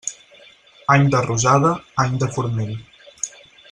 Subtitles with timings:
[0.95, 1.75] Any de rosada,
[2.07, 2.77] any de forment.